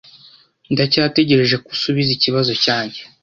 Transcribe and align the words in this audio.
Ndacyategereje 0.73 1.55
ko 1.63 1.67
usubiza 1.75 2.11
ikibazo 2.13 2.51
cyanjye. 2.63 2.99